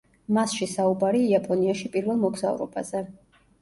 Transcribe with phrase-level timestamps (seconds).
[0.37, 3.09] მასში საუბარი იაპონიაში პირველ მოგზაურობაზე.